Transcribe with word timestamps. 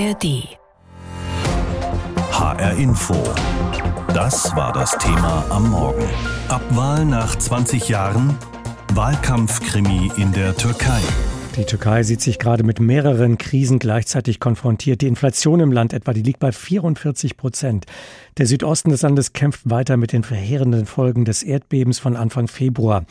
ARD. 0.00 0.56
HR 2.32 2.72
Info. 2.78 3.14
Das 4.14 4.56
war 4.56 4.72
das 4.72 4.92
Thema 4.92 5.44
am 5.50 5.68
Morgen. 5.70 6.08
Abwahl 6.48 7.04
nach 7.04 7.36
20 7.36 7.88
Jahren. 7.90 8.38
Wahlkampfkrimi 8.94 10.10
in 10.16 10.32
der 10.32 10.56
Türkei. 10.56 11.02
Die 11.56 11.64
Türkei 11.64 12.04
sieht 12.04 12.20
sich 12.20 12.38
gerade 12.38 12.62
mit 12.62 12.78
mehreren 12.78 13.36
Krisen 13.36 13.80
gleichzeitig 13.80 14.38
konfrontiert. 14.38 15.00
Die 15.00 15.08
Inflation 15.08 15.58
im 15.58 15.72
Land 15.72 15.92
etwa, 15.92 16.12
die 16.12 16.22
liegt 16.22 16.38
bei 16.38 16.52
44 16.52 17.36
Prozent. 17.36 17.86
Der 18.38 18.46
Südosten 18.46 18.90
des 18.90 19.02
Landes 19.02 19.32
kämpft 19.32 19.68
weiter 19.68 19.96
mit 19.96 20.12
den 20.12 20.22
verheerenden 20.22 20.86
Folgen 20.86 21.24
des 21.24 21.42
Erdbebens 21.42 21.98
von 21.98 22.16
Anfang 22.16 22.46
Februar. 22.46 23.04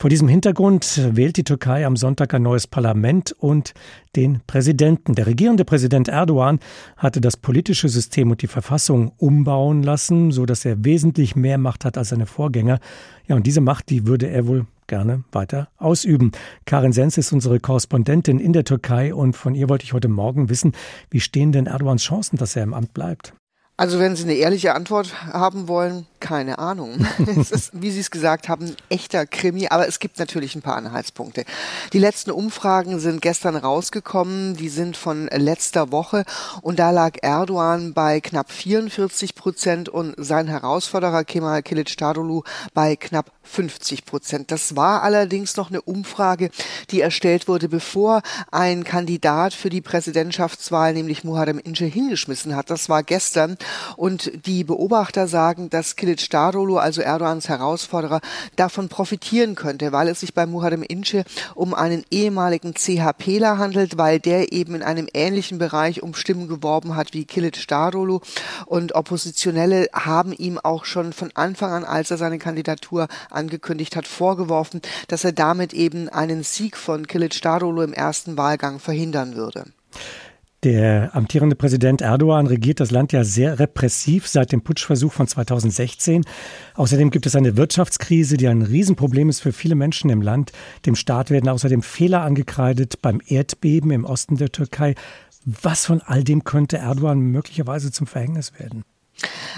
Vor 0.00 0.10
diesem 0.10 0.26
Hintergrund 0.26 1.08
wählt 1.12 1.36
die 1.36 1.44
Türkei 1.44 1.86
am 1.86 1.96
Sonntag 1.96 2.34
ein 2.34 2.42
neues 2.42 2.66
Parlament 2.66 3.32
und 3.38 3.74
den 4.16 4.40
Präsidenten. 4.46 5.14
Der 5.14 5.26
regierende 5.26 5.64
Präsident 5.64 6.08
Erdogan 6.08 6.58
hatte 6.96 7.20
das 7.20 7.36
politische 7.36 7.88
System 7.88 8.30
und 8.32 8.42
die 8.42 8.48
Verfassung 8.48 9.12
umbauen 9.18 9.84
lassen, 9.84 10.32
so 10.32 10.46
dass 10.46 10.64
er 10.64 10.84
wesentlich 10.84 11.36
mehr 11.36 11.58
Macht 11.58 11.84
hat 11.84 11.96
als 11.96 12.08
seine 12.08 12.26
Vorgänger. 12.26 12.80
Ja, 13.28 13.36
und 13.36 13.46
diese 13.46 13.60
Macht, 13.60 13.88
die 13.88 14.06
würde 14.06 14.28
er 14.28 14.48
wohl 14.48 14.66
gerne 14.86 15.24
weiter 15.32 15.68
ausüben. 15.76 16.32
Karin 16.66 16.92
Sens 16.92 17.18
ist 17.18 17.32
unsere 17.32 17.60
Korrespondentin 17.60 18.38
in 18.38 18.52
der 18.52 18.64
Türkei 18.64 19.14
und 19.14 19.36
von 19.36 19.54
ihr 19.54 19.68
wollte 19.68 19.84
ich 19.84 19.92
heute 19.92 20.08
Morgen 20.08 20.48
wissen, 20.48 20.72
wie 21.10 21.20
stehen 21.20 21.52
denn 21.52 21.66
Erdogans 21.66 22.02
Chancen, 22.02 22.36
dass 22.36 22.56
er 22.56 22.62
im 22.62 22.74
Amt 22.74 22.94
bleibt? 22.94 23.34
Also 23.76 23.98
wenn 23.98 24.14
Sie 24.14 24.22
eine 24.24 24.34
ehrliche 24.34 24.74
Antwort 24.74 25.26
haben 25.26 25.66
wollen, 25.66 26.06
keine 26.24 26.58
Ahnung. 26.58 27.06
es 27.38 27.50
ist, 27.50 27.70
wie 27.74 27.90
Sie 27.90 28.00
es 28.00 28.10
gesagt 28.10 28.48
haben, 28.48 28.74
echter 28.88 29.26
Krimi, 29.26 29.68
aber 29.68 29.86
es 29.86 29.98
gibt 29.98 30.18
natürlich 30.18 30.54
ein 30.54 30.62
paar 30.62 30.76
Anhaltspunkte. 30.76 31.44
Die 31.92 31.98
letzten 31.98 32.30
Umfragen 32.30 32.98
sind 32.98 33.20
gestern 33.20 33.56
rausgekommen, 33.56 34.56
die 34.56 34.70
sind 34.70 34.96
von 34.96 35.26
letzter 35.26 35.92
Woche 35.92 36.24
und 36.62 36.78
da 36.78 36.92
lag 36.92 37.18
Erdogan 37.20 37.92
bei 37.92 38.22
knapp 38.22 38.50
44 38.50 39.34
Prozent 39.34 39.90
und 39.90 40.14
sein 40.16 40.48
Herausforderer 40.48 41.24
Kemal 41.24 41.60
Kılıçdaroğlu 41.60 42.42
bei 42.72 42.96
knapp 42.96 43.30
50 43.44 44.06
Prozent. 44.06 44.50
Das 44.50 44.76
war 44.76 45.02
allerdings 45.02 45.56
noch 45.56 45.68
eine 45.68 45.82
Umfrage, 45.82 46.50
die 46.90 47.00
erstellt 47.00 47.48
wurde, 47.48 47.68
bevor 47.68 48.22
ein 48.50 48.84
Kandidat 48.84 49.54
für 49.54 49.70
die 49.70 49.82
Präsidentschaftswahl, 49.82 50.94
nämlich 50.94 51.24
Muharrem 51.24 51.58
Ince, 51.58 51.84
hingeschmissen 51.84 52.56
hat. 52.56 52.70
Das 52.70 52.88
war 52.88 53.02
gestern. 53.02 53.56
Und 53.96 54.32
die 54.46 54.64
Beobachter 54.64 55.28
sagen, 55.28 55.70
dass 55.70 55.96
Kılıçdaroğlu, 56.14 56.80
also 56.80 57.02
Erdogans 57.02 57.48
Herausforderer, 57.48 58.20
davon 58.56 58.88
profitieren 58.88 59.54
könnte, 59.54 59.92
weil 59.92 60.08
es 60.08 60.20
sich 60.20 60.34
bei 60.34 60.46
Muharrem 60.46 60.82
Ince 60.82 61.24
um 61.54 61.74
einen 61.74 62.04
ehemaligen 62.10 62.74
CHPler 62.74 63.58
handelt, 63.58 63.98
weil 63.98 64.20
der 64.20 64.52
eben 64.52 64.76
in 64.76 64.82
einem 64.82 65.08
ähnlichen 65.12 65.58
Bereich 65.58 66.02
um 66.02 66.14
Stimmen 66.14 66.48
geworben 66.48 66.96
hat 66.96 67.14
wie 67.14 67.24
Kılıçdaroğlu. 67.24 68.20
Und 68.66 68.94
Oppositionelle 68.94 69.88
haben 69.92 70.32
ihm 70.32 70.58
auch 70.58 70.84
schon 70.84 71.12
von 71.12 71.30
Anfang 71.34 71.72
an, 71.72 71.84
als 71.84 72.10
er 72.10 72.18
seine 72.18 72.38
Kandidatur 72.38 73.08
angekündigt 73.30 73.96
hat, 73.96 74.06
vorgeworfen, 74.06 74.80
dass 75.08 75.24
er 75.24 75.32
damit 75.32 75.72
eben 75.72 76.08
einen 76.08 76.42
Sieg 76.44 76.76
von 76.76 77.06
Kılıçdaroğlu 77.06 77.84
im 77.84 77.92
ersten 77.92 78.36
Wahlgang 78.36 78.78
verhindern 78.78 79.34
würde. 79.34 79.64
Der 80.64 81.14
amtierende 81.14 81.56
Präsident 81.56 82.00
Erdogan 82.00 82.46
regiert 82.46 82.80
das 82.80 82.90
Land 82.90 83.12
ja 83.12 83.22
sehr 83.22 83.58
repressiv 83.58 84.26
seit 84.26 84.50
dem 84.50 84.62
Putschversuch 84.62 85.12
von 85.12 85.26
2016. 85.26 86.24
Außerdem 86.74 87.10
gibt 87.10 87.26
es 87.26 87.36
eine 87.36 87.58
Wirtschaftskrise, 87.58 88.38
die 88.38 88.48
ein 88.48 88.62
Riesenproblem 88.62 89.28
ist 89.28 89.40
für 89.40 89.52
viele 89.52 89.74
Menschen 89.74 90.08
im 90.08 90.22
Land. 90.22 90.52
Dem 90.86 90.96
Staat 90.96 91.30
werden 91.30 91.50
außerdem 91.50 91.82
Fehler 91.82 92.22
angekreidet 92.22 93.02
beim 93.02 93.20
Erdbeben 93.26 93.90
im 93.90 94.06
Osten 94.06 94.36
der 94.36 94.52
Türkei. 94.52 94.94
Was 95.44 95.84
von 95.84 96.00
all 96.00 96.24
dem 96.24 96.44
könnte 96.44 96.78
Erdogan 96.78 97.18
möglicherweise 97.18 97.92
zum 97.92 98.06
Verhängnis 98.06 98.58
werden? 98.58 98.84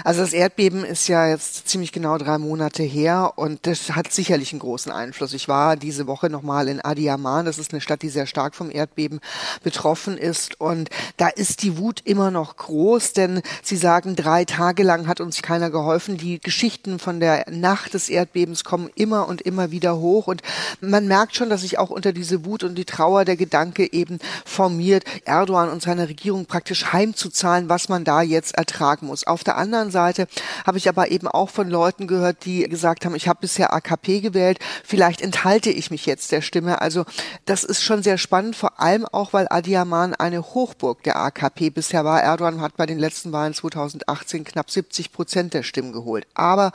Also 0.03 0.21
das 0.21 0.33
Erdbeben 0.33 0.85
ist 0.85 1.07
ja 1.07 1.27
jetzt 1.27 1.67
ziemlich 1.67 1.91
genau 1.91 2.17
drei 2.17 2.37
Monate 2.37 2.83
her 2.83 3.33
und 3.35 3.65
das 3.67 3.91
hat 3.91 4.11
sicherlich 4.11 4.53
einen 4.53 4.59
großen 4.59 4.91
Einfluss. 4.91 5.33
Ich 5.33 5.47
war 5.47 5.75
diese 5.75 6.07
Woche 6.07 6.29
nochmal 6.29 6.67
in 6.67 6.81
Adiyaman, 6.81 7.45
das 7.45 7.57
ist 7.57 7.73
eine 7.73 7.81
Stadt, 7.81 8.01
die 8.01 8.09
sehr 8.09 8.27
stark 8.27 8.55
vom 8.55 8.71
Erdbeben 8.71 9.19
betroffen 9.63 10.17
ist 10.17 10.61
und 10.61 10.89
da 11.17 11.27
ist 11.27 11.63
die 11.63 11.77
Wut 11.77 12.01
immer 12.05 12.31
noch 12.31 12.57
groß, 12.57 13.13
denn 13.13 13.41
sie 13.63 13.77
sagen, 13.77 14.15
drei 14.15 14.45
Tage 14.45 14.83
lang 14.83 15.07
hat 15.07 15.19
uns 15.19 15.41
keiner 15.41 15.69
geholfen. 15.69 16.17
Die 16.17 16.39
Geschichten 16.39 16.99
von 16.99 17.19
der 17.19 17.45
Nacht 17.49 17.93
des 17.93 18.09
Erdbebens 18.09 18.63
kommen 18.63 18.89
immer 18.95 19.27
und 19.27 19.41
immer 19.41 19.71
wieder 19.71 19.97
hoch 19.97 20.27
und 20.27 20.41
man 20.79 21.07
merkt 21.07 21.35
schon, 21.35 21.49
dass 21.49 21.61
sich 21.61 21.79
auch 21.79 21.89
unter 21.89 22.13
diese 22.13 22.45
Wut 22.45 22.63
und 22.63 22.75
die 22.75 22.85
Trauer 22.85 23.25
der 23.25 23.35
Gedanke 23.35 23.91
eben 23.91 24.19
formiert, 24.45 25.03
Erdogan 25.25 25.69
und 25.69 25.81
seine 25.81 26.07
Regierung 26.07 26.45
praktisch 26.45 26.93
heimzuzahlen, 26.93 27.69
was 27.69 27.89
man 27.89 28.03
da 28.03 28.21
jetzt 28.21 28.55
ertragen 28.55 29.07
muss. 29.07 29.25
Auf 29.25 29.43
der 29.43 29.56
anderen 29.57 29.91
Seite 29.91 30.27
habe 30.65 30.77
ich 30.77 30.87
aber 30.89 31.11
eben 31.11 31.27
auch 31.27 31.49
von 31.49 31.69
Leuten 31.69 32.07
gehört, 32.07 32.45
die 32.45 32.63
gesagt 32.63 33.05
haben, 33.05 33.15
ich 33.15 33.27
habe 33.27 33.39
bisher 33.41 33.73
AKP 33.73 34.21
gewählt, 34.21 34.59
vielleicht 34.83 35.21
enthalte 35.21 35.69
ich 35.69 35.91
mich 35.91 36.05
jetzt 36.05 36.31
der 36.31 36.41
Stimme. 36.41 36.81
Also 36.81 37.05
das 37.45 37.63
ist 37.63 37.83
schon 37.83 38.03
sehr 38.03 38.17
spannend, 38.17 38.55
vor 38.55 38.79
allem 38.79 39.05
auch, 39.05 39.33
weil 39.33 39.47
Adiyaman 39.49 40.13
eine 40.13 40.41
Hochburg 40.41 41.03
der 41.03 41.17
AKP 41.17 41.71
bisher 41.71 42.05
war. 42.05 42.21
Erdogan 42.21 42.61
hat 42.61 42.77
bei 42.77 42.85
den 42.85 42.99
letzten 42.99 43.31
Wahlen 43.31 43.53
2018 43.53 44.43
knapp 44.43 44.69
70 44.69 45.11
Prozent 45.11 45.53
der 45.53 45.63
Stimmen 45.63 45.93
geholt. 45.93 46.25
Aber 46.33 46.71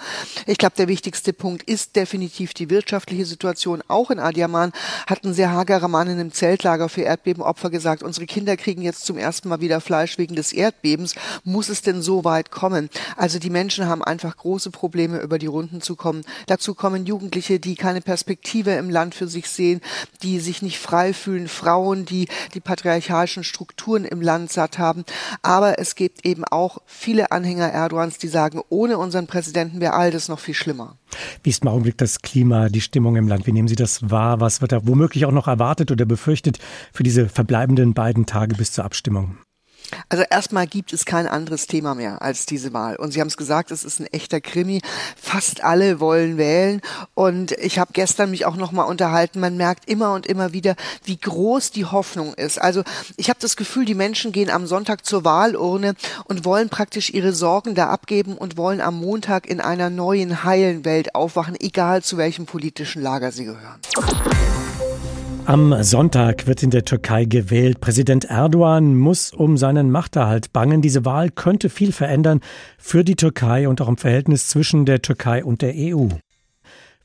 ich 0.47 0.59
glaube, 0.59 0.75
der 0.76 0.88
wichtigste 0.88 1.32
Punkt 1.32 1.62
ist 1.62 1.97
definitiv 1.97 2.54
die 2.54 2.70
wirtschaftliche 2.70 3.25
Situation. 3.25 3.82
Auch 3.88 4.10
in 4.10 4.19
Adiyaman 4.19 4.72
hat 5.06 5.25
ein 5.25 5.34
sehr 5.34 5.53
hagerer 5.53 5.88
Mann 5.88 6.09
in 6.09 6.19
einem 6.19 6.32
Zeltlager 6.32 6.88
für 6.88 7.03
Erdbebenopfer 7.03 7.70
gesagt, 7.70 8.03
unsere 8.03 8.26
Kinder 8.26 8.56
kriegen 8.56 8.82
jetzt 8.82 9.04
zum 9.04 9.19
ersten 9.19 9.49
Mal 9.49 9.60
wieder 9.60 9.81
Fleisch 9.81 10.19
wegen 10.19 10.34
des 10.34 10.53
Erdbebens. 10.53 11.14
Muss 11.44 11.69
es 11.69 11.82
denn 11.82 12.03
so 12.03 12.25
weit 12.25 12.50
kommen? 12.50 12.72
Kommen. 12.72 12.88
Also 13.16 13.38
die 13.38 13.50
Menschen 13.50 13.87
haben 13.87 14.03
einfach 14.03 14.37
große 14.37 14.71
Probleme, 14.71 15.19
über 15.21 15.38
die 15.38 15.47
Runden 15.47 15.81
zu 15.81 15.97
kommen. 15.97 16.22
Dazu 16.47 16.75
kommen 16.75 17.06
Jugendliche, 17.06 17.60
die 17.60 17.75
keine 17.75 18.00
Perspektive 18.00 18.72
im 18.72 18.91
Land 18.91 19.15
für 19.15 19.28
sich 19.28 19.49
sehen, 19.49 19.81
die 20.22 20.41
sich 20.41 20.62
nicht 20.62 20.78
frei 20.78 21.12
fühlen, 21.12 21.49
Frauen, 21.49 22.05
die 22.05 22.28
die 22.55 22.61
patriarchalischen 22.61 23.44
Strukturen 23.44 24.05
im 24.05 24.21
Land 24.21 24.53
satt 24.53 24.78
haben. 24.78 25.05
Aber 25.43 25.78
es 25.78 25.94
gibt 25.94 26.25
eben 26.25 26.44
auch 26.44 26.78
viele 26.87 27.31
Anhänger 27.31 27.71
Erdogans, 27.71 28.19
die 28.19 28.28
sagen, 28.28 28.61
ohne 28.69 28.99
unseren 28.99 29.27
Präsidenten 29.27 29.81
wäre 29.81 29.94
all 29.94 30.11
das 30.11 30.28
noch 30.28 30.38
viel 30.38 30.55
schlimmer. 30.55 30.97
Wie 31.43 31.50
ist 31.50 31.62
im 31.62 31.69
Augenblick 31.69 31.99
das 31.99 32.22
Klima, 32.22 32.69
die 32.69 32.81
Stimmung 32.81 33.16
im 33.16 33.28
Land? 33.28 33.47
Wie 33.47 33.53
nehmen 33.53 33.69
Sie 33.69 33.77
das 33.77 34.11
wahr? 34.11 34.41
Was 34.41 34.62
wird 34.62 34.72
da 34.72 34.87
womöglich 34.87 35.27
auch 35.27 35.32
noch 35.32 35.47
erwartet 35.47 35.91
oder 35.91 36.06
befürchtet 36.06 36.59
für 36.93 37.03
diese 37.03 37.28
verbleibenden 37.28 37.93
beiden 37.93 38.25
Tage 38.25 38.55
bis 38.55 38.72
zur 38.72 38.84
Abstimmung? 38.84 39.37
Also 40.09 40.25
erstmal 40.28 40.66
gibt 40.66 40.93
es 40.93 41.04
kein 41.04 41.26
anderes 41.26 41.66
Thema 41.66 41.94
mehr 41.94 42.22
als 42.22 42.47
diese 42.47 42.72
Wahl. 42.72 42.97
Und 42.97 43.12
Sie 43.12 43.20
haben 43.20 43.28
es 43.28 43.37
gesagt, 43.37 43.70
es 43.70 43.84
ist 43.84 44.00
ein 44.00 44.06
echter 44.06 44.41
Krimi. 44.41 44.81
Fast 45.20 45.62
alle 45.65 46.00
wollen 46.00 46.38
wählen. 46.38 46.81
Und 47.15 47.53
ich 47.53 47.78
habe 47.78 47.93
gestern 47.93 48.31
mich 48.31 48.47
auch 48.47 48.56
noch 48.56 48.72
mal 48.72 48.84
unterhalten. 48.84 49.41
Man 49.41 49.56
merkt 49.56 49.88
immer 49.88 50.15
und 50.15 50.26
immer 50.26 50.53
wieder, 50.53 50.76
wie 51.04 51.16
groß 51.16 51.70
die 51.70 51.87
Hoffnung 51.87 52.34
ist. 52.34 52.60
Also 52.60 52.82
ich 53.16 53.28
habe 53.28 53.41
das 53.41 53.56
Gefühl, 53.56 53.84
die 53.84 53.94
Menschen 53.94 54.32
gehen 54.32 54.50
am 54.50 54.66
Sonntag 54.66 55.04
zur 55.04 55.25
Wahlurne 55.25 55.94
und 56.25 56.44
wollen 56.44 56.69
praktisch 56.69 57.10
ihre 57.10 57.32
Sorgen 57.32 57.75
da 57.75 57.88
abgeben 57.88 58.37
und 58.37 58.56
wollen 58.56 58.81
am 58.81 58.97
Montag 58.97 59.47
in 59.49 59.60
einer 59.60 59.91
neuen, 59.91 60.44
heilen 60.44 60.84
Welt 60.84 61.14
aufwachen, 61.14 61.56
egal 61.59 62.03
zu 62.03 62.16
welchem 62.16 62.47
politischen 62.47 63.03
Lager 63.03 63.32
sie 63.32 63.44
gehören. 63.44 63.81
Am 65.44 65.82
Sonntag 65.82 66.47
wird 66.47 66.62
in 66.62 66.70
der 66.70 66.84
Türkei 66.84 67.25
gewählt. 67.25 67.80
Präsident 67.80 68.26
Erdogan 68.26 68.97
muss 68.97 69.32
um 69.32 69.56
seinen 69.56 69.91
Machterhalt 69.91 70.53
bangen. 70.53 70.82
Diese 70.82 71.04
Wahl 71.04 71.30
könnte 71.30 71.69
viel 71.69 71.91
verändern 71.91 72.41
für 72.78 73.03
die 73.03 73.16
Türkei 73.16 73.69
und 73.69 73.81
auch 73.81 73.88
im 73.88 73.97
Verhältnis 73.97 74.47
zwischen 74.47 74.86
der 74.86 75.02
Türkei 75.02 75.44
und 75.44 75.60
der 75.60 75.75
EU. 75.76 76.08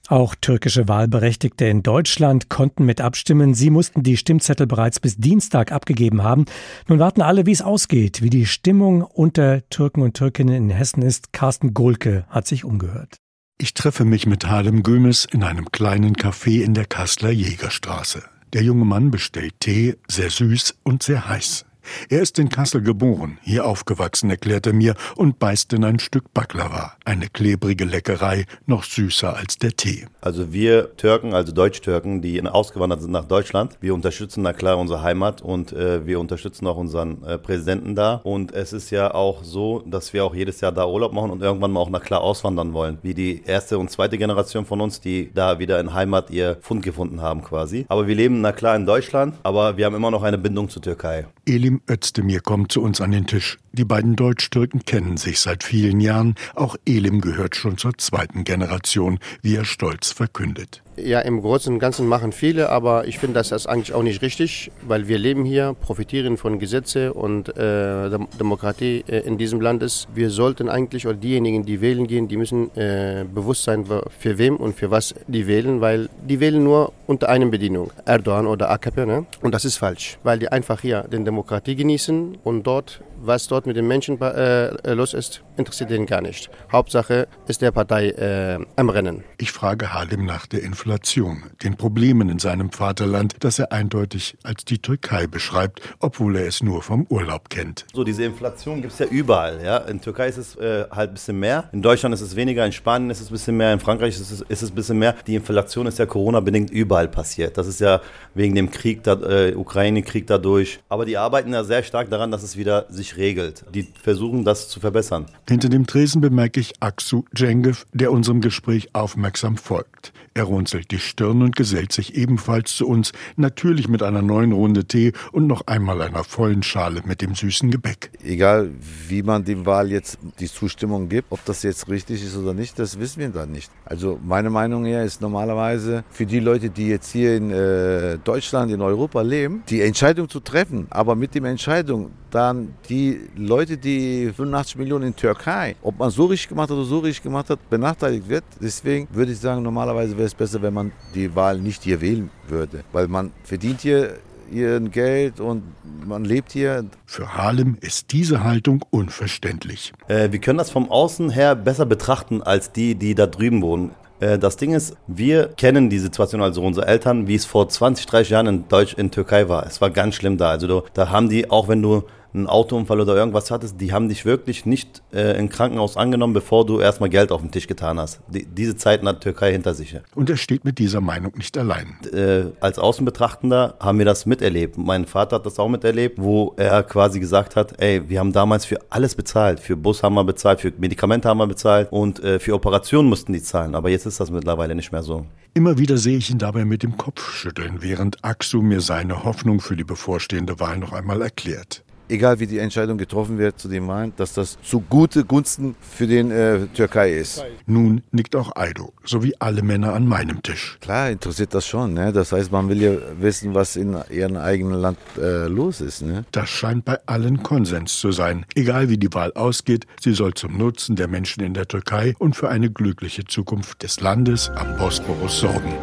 Auch 0.07 0.35
türkische 0.35 0.87
Wahlberechtigte 0.87 1.65
in 1.65 1.83
Deutschland 1.83 2.47
konnten 2.47 2.85
mit 2.85 3.01
abstimmen. 3.01 3.55
Sie 3.55 3.71
mussten 3.71 4.03
die 4.03 4.17
Stimmzettel 4.17 4.67
bereits 4.67 4.99
bis 4.99 5.17
Dienstag 5.17 5.71
abgegeben 5.71 6.23
haben. 6.23 6.45
Nun 6.87 6.99
warten 6.99 7.23
alle, 7.23 7.45
wie 7.47 7.51
es 7.51 7.63
ausgeht. 7.63 8.21
Wie 8.21 8.29
die 8.29 8.45
Stimmung 8.45 9.01
unter 9.01 9.67
Türken 9.69 10.01
und 10.01 10.15
Türkinnen 10.15 10.55
in 10.55 10.69
Hessen 10.69 11.01
ist, 11.01 11.33
Carsten 11.33 11.73
Gohlke 11.73 12.25
hat 12.29 12.47
sich 12.47 12.63
umgehört. 12.63 13.17
Ich 13.59 13.73
treffe 13.73 14.05
mich 14.05 14.27
mit 14.27 14.45
Harlem 14.45 14.83
Gömes 14.83 15.25
in 15.25 15.43
einem 15.43 15.71
kleinen 15.71 16.15
Café 16.15 16.61
in 16.61 16.75
der 16.75 16.85
Kasseler 16.85 17.31
Jägerstraße. 17.31 18.23
Der 18.53 18.61
junge 18.61 18.85
Mann 18.85 19.09
bestellt 19.09 19.55
Tee, 19.59 19.95
sehr 20.07 20.29
süß 20.29 20.75
und 20.83 21.01
sehr 21.01 21.27
heiß. 21.27 21.65
Er 22.09 22.21
ist 22.21 22.39
in 22.39 22.49
Kassel 22.49 22.81
geboren, 22.81 23.37
hier 23.41 23.65
aufgewachsen, 23.65 24.29
erklärt 24.29 24.67
er 24.67 24.73
mir 24.73 24.95
und 25.15 25.39
beißt 25.39 25.73
in 25.73 25.83
ein 25.83 25.99
Stück 25.99 26.33
Baklava, 26.33 26.93
eine 27.05 27.27
klebrige 27.27 27.85
Leckerei, 27.85 28.45
noch 28.65 28.83
süßer 28.83 29.35
als 29.35 29.57
der 29.57 29.75
Tee. 29.75 30.05
Also 30.21 30.53
wir 30.53 30.95
Türken, 30.97 31.33
also 31.33 31.51
Deutsch-Türken, 31.51 32.21
die 32.21 32.41
ausgewandert 32.45 33.01
sind 33.01 33.11
nach 33.11 33.25
Deutschland, 33.25 33.77
wir 33.81 33.93
unterstützen 33.93 34.43
na 34.43 34.53
klar 34.53 34.77
unsere 34.77 35.01
Heimat 35.01 35.41
und 35.41 35.73
äh, 35.73 36.05
wir 36.05 36.19
unterstützen 36.19 36.67
auch 36.67 36.77
unseren 36.77 37.23
äh, 37.23 37.37
Präsidenten 37.37 37.95
da. 37.95 38.21
Und 38.23 38.53
es 38.53 38.73
ist 38.73 38.89
ja 38.91 39.13
auch 39.13 39.43
so, 39.43 39.83
dass 39.85 40.13
wir 40.13 40.25
auch 40.25 40.35
jedes 40.35 40.61
Jahr 40.61 40.71
da 40.71 40.87
Urlaub 40.87 41.13
machen 41.13 41.31
und 41.31 41.41
irgendwann 41.41 41.71
mal 41.71 41.79
auch 41.79 41.89
na 41.89 41.99
klar 41.99 42.21
auswandern 42.21 42.73
wollen, 42.73 42.97
wie 43.01 43.13
die 43.13 43.43
erste 43.45 43.77
und 43.77 43.89
zweite 43.89 44.17
Generation 44.17 44.65
von 44.65 44.81
uns, 44.81 45.01
die 45.01 45.31
da 45.33 45.59
wieder 45.59 45.79
in 45.79 45.93
Heimat 45.93 46.29
ihr 46.29 46.57
Fund 46.61 46.83
gefunden 46.83 47.21
haben 47.21 47.43
quasi. 47.43 47.85
Aber 47.89 48.07
wir 48.07 48.15
leben 48.15 48.41
na 48.41 48.51
klar 48.51 48.75
in 48.75 48.85
Deutschland, 48.85 49.35
aber 49.43 49.77
wir 49.77 49.85
haben 49.85 49.95
immer 49.95 50.11
noch 50.11 50.23
eine 50.23 50.37
Bindung 50.37 50.69
zur 50.69 50.81
Türkei. 50.81 51.25
Elim 51.45 51.76
Özdemir 51.89 52.41
kommt 52.41 52.71
zu 52.71 52.81
uns 52.81 53.01
an 53.01 53.11
den 53.11 53.27
Tisch. 53.27 53.57
Die 53.71 53.85
beiden 53.85 54.15
Deutsch-Türken 54.15 54.85
kennen 54.85 55.17
sich 55.17 55.39
seit 55.39 55.63
vielen 55.63 55.99
Jahren. 55.99 56.35
Auch 56.55 56.75
Elim 56.85 57.21
gehört 57.21 57.55
schon 57.55 57.77
zur 57.77 57.97
zweiten 57.97 58.43
Generation, 58.43 59.19
wie 59.41 59.55
er 59.55 59.65
stolz 59.65 60.11
verkündet. 60.11 60.83
Ja, 60.99 61.19
im 61.19 61.41
Großen 61.41 61.71
und 61.71 61.79
Ganzen 61.79 62.07
machen 62.07 62.31
viele, 62.31 62.69
aber 62.69 63.07
ich 63.07 63.19
finde 63.19 63.35
das 63.35 63.51
ist 63.51 63.67
eigentlich 63.67 63.93
auch 63.93 64.01
nicht 64.01 64.23
richtig, 64.23 64.71
weil 64.81 65.07
wir 65.07 65.19
leben 65.19 65.45
hier, 65.45 65.75
profitieren 65.79 66.37
von 66.37 66.57
Gesetze 66.57 67.13
und 67.13 67.49
äh, 67.55 68.09
Demokratie 68.39 69.03
äh, 69.07 69.19
in 69.19 69.37
diesem 69.37 69.61
Land 69.61 69.83
ist. 69.83 70.07
Wir 70.15 70.31
sollten 70.31 70.69
eigentlich, 70.69 71.05
oder 71.05 71.15
diejenigen, 71.15 71.65
die 71.65 71.81
wählen 71.81 72.07
gehen, 72.07 72.27
die 72.27 72.37
müssen 72.37 72.75
äh, 72.75 73.25
bewusst 73.31 73.63
sein, 73.63 73.85
für 74.17 74.39
wem 74.39 74.55
und 74.55 74.75
für 74.75 74.89
was 74.89 75.13
die 75.27 75.45
wählen, 75.45 75.81
weil 75.81 76.09
die 76.27 76.39
wählen 76.39 76.63
nur 76.63 76.93
unter 77.05 77.29
einer 77.29 77.45
Bedienung, 77.45 77.91
Erdogan 78.05 78.47
oder 78.47 78.71
AKP. 78.71 79.05
Ne? 79.05 79.25
Und 79.41 79.53
das 79.53 79.65
ist 79.65 79.77
falsch, 79.77 80.17
weil 80.23 80.39
die 80.39 80.49
einfach 80.49 80.81
hier 80.81 81.03
den 81.03 81.25
Demokratie 81.25 81.75
genießen 81.75 82.39
und 82.43 82.63
dort 82.63 83.01
was 83.27 83.47
dort 83.47 83.67
mit 83.67 83.75
den 83.75 83.87
Menschen 83.87 84.19
äh, 84.21 84.93
los 84.93 85.13
ist, 85.13 85.43
interessiert 85.57 85.91
ihn 85.91 86.05
gar 86.05 86.21
nicht. 86.21 86.49
Hauptsache 86.71 87.27
ist 87.47 87.61
der 87.61 87.71
Partei 87.71 88.09
äh, 88.09 88.59
am 88.75 88.89
Rennen. 88.89 89.23
Ich 89.37 89.51
frage 89.51 89.93
Halim 89.93 90.25
nach 90.25 90.47
der 90.47 90.63
Inflation, 90.63 91.43
den 91.63 91.75
Problemen 91.75 92.29
in 92.29 92.39
seinem 92.39 92.71
Vaterland, 92.71 93.35
das 93.41 93.59
er 93.59 93.71
eindeutig 93.71 94.37
als 94.43 94.65
die 94.65 94.79
Türkei 94.79 95.27
beschreibt, 95.27 95.81
obwohl 95.99 96.37
er 96.37 96.47
es 96.47 96.63
nur 96.63 96.81
vom 96.81 97.05
Urlaub 97.09 97.49
kennt. 97.49 97.85
So 97.93 98.03
diese 98.03 98.23
Inflation 98.23 98.81
gibt 98.81 98.93
es 98.93 98.99
ja 98.99 99.05
überall. 99.07 99.63
Ja? 99.63 99.77
In 99.77 100.01
Türkei 100.01 100.27
ist 100.29 100.37
es 100.37 100.55
äh, 100.55 100.85
halt 100.89 101.11
ein 101.11 101.13
bisschen 101.13 101.39
mehr, 101.39 101.69
in 101.73 101.81
Deutschland 101.81 102.15
ist 102.15 102.21
es 102.21 102.35
weniger, 102.35 102.65
in 102.65 102.71
Spanien 102.71 103.09
ist 103.09 103.21
es 103.21 103.29
ein 103.29 103.33
bisschen 103.33 103.57
mehr, 103.57 103.73
in 103.73 103.79
Frankreich 103.79 104.15
ist 104.15 104.31
es, 104.31 104.41
ist 104.41 104.63
es 104.63 104.71
ein 104.71 104.75
bisschen 104.75 104.97
mehr. 104.97 105.15
Die 105.27 105.35
Inflation 105.35 105.85
ist 105.87 105.99
ja 105.99 106.05
Corona-bedingt 106.05 106.69
überall 106.69 107.07
passiert. 107.07 107.57
Das 107.57 107.67
ist 107.67 107.81
ja 107.81 108.01
wegen 108.33 108.55
dem 108.55 108.71
Krieg, 108.71 109.05
äh, 109.05 109.53
Ukraine-Krieg 109.53 110.27
dadurch. 110.27 110.79
Aber 110.89 111.05
die 111.05 111.17
arbeiten 111.17 111.53
ja 111.53 111.63
sehr 111.63 111.83
stark 111.83 112.09
daran, 112.09 112.31
dass 112.31 112.43
es 112.43 112.57
wieder 112.57 112.85
sich 112.89 113.16
regelt. 113.17 113.65
Die 113.73 113.87
versuchen 114.01 114.45
das 114.45 114.69
zu 114.69 114.79
verbessern. 114.79 115.25
Hinter 115.47 115.69
dem 115.69 115.87
Tresen 115.87 116.21
bemerke 116.21 116.59
ich 116.59 116.73
Aksu 116.79 117.23
Cengiv, 117.35 117.85
der 117.93 118.11
unserem 118.11 118.41
Gespräch 118.41 118.93
aufmerksam 118.93 119.57
folgt. 119.57 120.13
Er 120.37 120.43
runzelt 120.43 120.91
die 120.91 120.99
Stirn 120.99 121.41
und 121.41 121.55
gesellt 121.55 121.91
sich 121.91 122.13
ebenfalls 122.13 122.75
zu 122.75 122.87
uns, 122.87 123.11
natürlich 123.37 123.87
mit 123.87 124.03
einer 124.03 124.21
neuen 124.21 124.51
Runde 124.51 124.85
Tee 124.85 125.13
und 125.31 125.47
noch 125.47 125.65
einmal 125.65 125.99
einer 125.99 126.23
vollen 126.23 126.61
Schale 126.61 127.01
mit 127.05 127.23
dem 127.23 127.33
süßen 127.33 127.71
Gebäck. 127.71 128.11
Egal, 128.23 128.69
wie 129.07 129.23
man 129.23 129.45
dem 129.45 129.65
Wahl 129.65 129.89
jetzt 129.89 130.19
die 130.39 130.45
Zustimmung 130.45 131.09
gibt, 131.09 131.31
ob 131.31 131.43
das 131.45 131.63
jetzt 131.63 131.89
richtig 131.89 132.23
ist 132.23 132.37
oder 132.37 132.53
nicht, 132.53 132.77
das 132.77 132.99
wissen 132.99 133.19
wir 133.19 133.29
dann 133.29 133.51
nicht. 133.51 133.71
Also 133.83 134.19
meine 134.23 134.51
Meinung 134.51 134.85
her 134.85 135.03
ist 135.03 135.21
normalerweise 135.21 136.03
für 136.11 136.27
die 136.27 136.39
Leute, 136.39 136.69
die 136.69 136.89
jetzt 136.89 137.11
hier 137.11 137.35
in 137.35 137.49
äh, 137.49 138.19
Deutschland, 138.23 138.71
in 138.71 138.81
Europa 138.83 139.23
leben, 139.23 139.63
die 139.69 139.81
Entscheidung 139.81 140.29
zu 140.29 140.39
treffen, 140.39 140.85
aber 140.91 141.15
mit 141.15 141.33
der 141.33 141.45
Entscheidung 141.45 142.11
dann 142.29 142.75
die 142.89 143.21
Leute, 143.35 143.77
die 143.77 144.31
85 144.35 144.77
Millionen 144.77 145.07
in 145.07 145.15
Türkei, 145.15 145.75
ob 145.81 145.97
man 145.97 146.09
so 146.09 146.25
richtig 146.25 146.49
gemacht 146.49 146.69
hat 146.69 146.77
oder 146.77 146.85
so 146.85 146.99
richtig 146.99 147.23
gemacht 147.23 147.49
hat, 147.49 147.69
benachteiligt 147.69 148.27
wird. 148.27 148.43
Deswegen 148.61 149.07
würde 149.11 149.31
ich 149.31 149.39
sagen, 149.39 149.63
normalerweise 149.63 150.17
wäre 150.17 150.26
es 150.27 150.35
besser, 150.35 150.61
wenn 150.61 150.73
man 150.73 150.91
die 151.15 151.35
Wahl 151.35 151.59
nicht 151.59 151.83
hier 151.83 152.01
wählen 152.01 152.29
würde, 152.47 152.83
weil 152.91 153.07
man 153.07 153.31
verdient 153.43 153.81
hier 153.81 154.17
ihr 154.51 154.79
Geld 154.79 155.39
und 155.39 155.63
man 156.05 156.23
lebt 156.23 156.51
hier. 156.53 156.85
Für 157.05 157.35
Harlem 157.35 157.77
ist 157.81 158.11
diese 158.11 158.43
Haltung 158.43 158.83
unverständlich. 158.89 159.93
Äh, 160.07 160.31
wir 160.31 160.39
können 160.39 160.57
das 160.57 160.69
vom 160.69 160.89
Außen 160.89 161.29
her 161.29 161.55
besser 161.55 161.85
betrachten 161.85 162.41
als 162.41 162.71
die, 162.71 162.95
die 162.95 163.15
da 163.15 163.27
drüben 163.27 163.61
wohnen. 163.61 163.91
Äh, 164.19 164.39
das 164.39 164.57
Ding 164.57 164.73
ist, 164.73 164.95
wir 165.07 165.49
kennen 165.49 165.89
die 165.89 165.99
Situation, 165.99 166.41
also 166.41 166.61
unsere 166.61 166.87
Eltern, 166.87 167.27
wie 167.27 167.35
es 167.35 167.45
vor 167.45 167.67
20, 167.69 168.05
30 168.05 168.29
Jahren 168.29 168.47
in 168.47 168.67
Deutsch 168.67 168.93
in 168.93 169.11
Türkei 169.11 169.49
war. 169.49 169.65
Es 169.65 169.81
war 169.81 169.89
ganz 169.89 170.15
schlimm 170.15 170.37
da. 170.37 170.49
Also 170.49 170.83
da 170.93 171.09
haben 171.09 171.29
die, 171.29 171.49
auch 171.49 171.67
wenn 171.67 171.81
du 171.81 172.03
einen 172.33 172.47
Autounfall 172.47 172.99
oder 172.99 173.15
irgendwas 173.15 173.51
hattest, 173.51 173.79
die 173.81 173.93
haben 173.93 174.09
dich 174.09 174.25
wirklich 174.25 174.65
nicht 174.65 175.01
äh, 175.13 175.37
im 175.37 175.49
Krankenhaus 175.49 175.97
angenommen, 175.97 176.33
bevor 176.33 176.65
du 176.65 176.79
erstmal 176.79 177.09
Geld 177.09 177.31
auf 177.31 177.41
den 177.41 177.51
Tisch 177.51 177.67
getan 177.67 177.99
hast. 177.99 178.21
Die, 178.27 178.45
diese 178.45 178.75
Zeiten 178.75 179.07
hat 179.07 179.21
Türkei 179.21 179.51
hinter 179.51 179.73
sich. 179.73 179.97
Und 180.15 180.29
er 180.29 180.37
steht 180.37 180.65
mit 180.65 180.79
dieser 180.79 181.01
Meinung 181.01 181.33
nicht 181.37 181.57
allein. 181.57 181.97
Äh, 182.13 182.51
als 182.59 182.79
Außenbetrachtender 182.79 183.75
haben 183.79 183.97
wir 183.97 184.05
das 184.05 184.25
miterlebt. 184.25 184.77
Mein 184.77 185.05
Vater 185.05 185.37
hat 185.37 185.45
das 185.45 185.59
auch 185.59 185.69
miterlebt, 185.69 186.21
wo 186.21 186.53
er 186.57 186.83
quasi 186.83 187.19
gesagt 187.19 187.55
hat, 187.55 187.81
ey, 187.81 188.07
wir 188.09 188.19
haben 188.19 188.33
damals 188.33 188.65
für 188.65 188.79
alles 188.89 189.15
bezahlt. 189.15 189.59
Für 189.59 189.75
Bus 189.75 190.03
haben 190.03 190.15
wir 190.15 190.23
bezahlt, 190.23 190.61
für 190.61 190.73
Medikamente 190.77 191.27
haben 191.29 191.39
wir 191.39 191.47
bezahlt 191.47 191.91
und 191.91 192.23
äh, 192.23 192.39
für 192.39 192.53
Operationen 192.53 193.09
mussten 193.09 193.33
die 193.33 193.41
zahlen. 193.41 193.75
Aber 193.75 193.89
jetzt 193.89 194.05
ist 194.05 194.19
das 194.19 194.31
mittlerweile 194.31 194.75
nicht 194.75 194.91
mehr 194.91 195.03
so. 195.03 195.25
Immer 195.53 195.79
wieder 195.79 195.97
sehe 195.97 196.17
ich 196.17 196.29
ihn 196.29 196.37
dabei 196.37 196.65
mit 196.65 196.83
dem 196.83 196.97
Kopf 196.97 197.31
schütteln, 197.31 197.77
während 197.79 198.23
Aksu 198.23 198.61
mir 198.61 198.81
seine 198.81 199.23
Hoffnung 199.23 199.59
für 199.59 199.75
die 199.75 199.83
bevorstehende 199.83 200.59
Wahl 200.59 200.77
noch 200.77 200.93
einmal 200.93 201.21
erklärt 201.21 201.83
egal 202.09 202.39
wie 202.39 202.47
die 202.47 202.59
Entscheidung 202.59 202.97
getroffen 202.97 203.37
wird 203.37 203.59
zu 203.59 203.67
dem 203.67 203.87
Wahlen, 203.87 204.13
dass 204.17 204.33
das 204.33 204.57
zu 204.61 204.81
gute 204.81 205.25
Gunsten 205.25 205.75
für 205.81 206.07
den 206.07 206.31
äh, 206.31 206.67
Türkei 206.67 207.13
ist. 207.13 207.43
Nun 207.65 208.03
nickt 208.11 208.35
auch 208.35 208.55
Aido, 208.55 208.93
so 209.03 209.23
wie 209.23 209.39
alle 209.39 209.61
Männer 209.61 209.93
an 209.93 210.07
meinem 210.07 210.41
Tisch. 210.43 210.77
Klar, 210.81 211.09
interessiert 211.09 211.53
das 211.53 211.65
schon. 211.65 211.93
Ne? 211.93 212.11
Das 212.13 212.31
heißt, 212.31 212.51
man 212.51 212.69
will 212.69 212.81
ja 212.81 212.91
wissen, 213.19 213.53
was 213.53 213.75
in 213.75 213.97
ihrem 214.09 214.37
eigenen 214.37 214.79
Land 214.79 214.97
äh, 215.17 215.47
los 215.47 215.81
ist. 215.81 216.01
Ne? 216.01 216.25
Das 216.31 216.49
scheint 216.49 216.85
bei 216.85 216.99
allen 217.05 217.43
Konsens 217.43 217.99
zu 217.99 218.11
sein. 218.11 218.45
Egal 218.55 218.89
wie 218.89 218.97
die 218.97 219.13
Wahl 219.13 219.33
ausgeht, 219.33 219.85
sie 220.01 220.13
soll 220.13 220.33
zum 220.33 220.57
Nutzen 220.57 220.95
der 220.95 221.07
Menschen 221.07 221.43
in 221.43 221.53
der 221.53 221.67
Türkei 221.67 222.13
und 222.19 222.35
für 222.35 222.49
eine 222.49 222.69
glückliche 222.69 223.25
Zukunft 223.25 223.83
des 223.83 223.99
Landes 223.99 224.49
am 224.55 224.77
Bosporus 224.77 225.39
sorgen. 225.39 225.73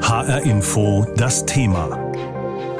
HR 0.00 0.42
Info 0.42 1.06
das 1.16 1.46
Thema. 1.46 2.33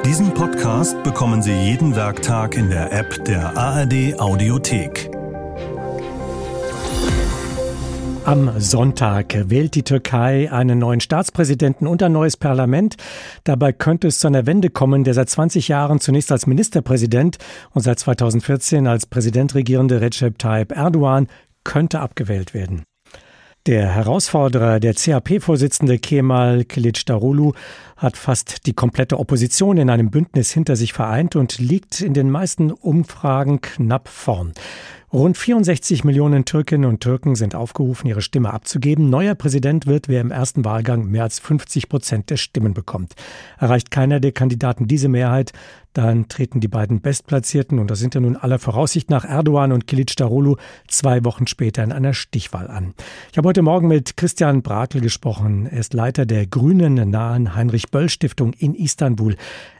Diesen 0.05 0.35
Podcast 0.35 1.01
bekommen 1.01 1.41
Sie 1.41 1.51
jeden 1.51 1.95
Werktag 1.95 2.55
in 2.55 2.69
der 2.69 2.93
App 2.93 3.25
der 3.25 3.57
ARD 3.57 4.19
Audiothek. 4.19 5.09
Am 8.23 8.51
Sonntag 8.59 9.49
wählt 9.49 9.73
die 9.73 9.81
Türkei 9.81 10.51
einen 10.51 10.77
neuen 10.77 10.99
Staatspräsidenten 10.99 11.87
und 11.87 12.03
ein 12.03 12.11
neues 12.11 12.37
Parlament. 12.37 12.97
Dabei 13.45 13.73
könnte 13.73 14.07
es 14.07 14.19
zu 14.19 14.27
einer 14.27 14.45
Wende 14.45 14.69
kommen, 14.69 15.03
der 15.03 15.15
seit 15.15 15.29
20 15.31 15.69
Jahren 15.69 15.99
zunächst 15.99 16.31
als 16.31 16.45
Ministerpräsident 16.45 17.39
und 17.71 17.81
seit 17.81 17.97
2014 17.97 18.85
als 18.85 19.07
Präsident 19.07 19.55
regierende 19.55 20.01
Recep 20.01 20.37
Tayyip 20.37 20.71
Erdogan 20.71 21.27
könnte 21.63 21.99
abgewählt 21.99 22.53
werden. 22.53 22.83
Der 23.67 23.95
Herausforderer, 23.95 24.79
der 24.79 24.93
CHP-Vorsitzende 24.93 25.97
Kemal 25.97 26.65
Kılıçdaroğlu, 26.65 27.55
hat 27.97 28.15
fast 28.15 28.67
die 28.67 28.73
komplette 28.73 29.17
Opposition 29.17 29.77
in 29.77 29.89
einem 29.89 30.11
Bündnis 30.11 30.51
hinter 30.51 30.75
sich 30.75 30.93
vereint 30.93 31.35
und 31.35 31.57
liegt 31.57 31.99
in 31.99 32.13
den 32.13 32.29
meisten 32.29 32.69
Umfragen 32.69 33.61
knapp 33.61 34.07
vorn. 34.07 34.53
Rund 35.15 35.37
64 35.37 36.03
Millionen 36.03 36.43
Türkinnen 36.43 36.83
und 36.83 36.99
Türken 36.99 37.35
sind 37.35 37.55
aufgerufen, 37.55 38.05
ihre 38.05 38.21
Stimme 38.21 38.53
abzugeben. 38.53 39.09
Neuer 39.09 39.33
Präsident 39.33 39.87
wird, 39.87 40.09
wer 40.09 40.19
im 40.19 40.29
ersten 40.29 40.65
Wahlgang 40.65 41.09
mehr 41.09 41.23
als 41.23 41.39
50 41.39 41.87
Prozent 41.87 42.29
der 42.29 42.35
Stimmen 42.35 42.73
bekommt. 42.73 43.13
Erreicht 43.57 43.91
keiner 43.91 44.19
der 44.19 44.33
Kandidaten 44.33 44.89
diese 44.89 45.07
Mehrheit, 45.07 45.53
dann 45.93 46.27
treten 46.27 46.59
die 46.59 46.67
beiden 46.67 46.99
Bestplatzierten, 46.99 47.79
und 47.79 47.89
das 47.89 47.99
sind 47.99 48.13
ja 48.13 48.19
nun 48.19 48.35
aller 48.35 48.59
Voraussicht 48.59 49.09
nach 49.09 49.23
Erdogan 49.23 49.71
und 49.71 49.87
Kilic 49.87 50.17
Darulu, 50.17 50.57
zwei 50.89 51.23
Wochen 51.23 51.47
später 51.47 51.81
in 51.81 51.93
einer 51.93 52.13
Stichwahl 52.13 52.67
an. 52.67 52.93
Ich 53.31 53.37
habe 53.37 53.47
heute 53.47 53.61
Morgen 53.61 53.87
mit 53.87 54.17
Christian 54.17 54.63
Brakel 54.63 54.99
gesprochen. 54.99 55.65
Er 55.67 55.79
ist 55.79 55.93
Leiter 55.93 56.25
der 56.25 56.45
Grünen 56.45 56.95
nahen 57.09 57.55
Heinrich-Böll-Stiftung 57.55 58.51
in 58.51 58.75
Istanbul. 58.75 59.37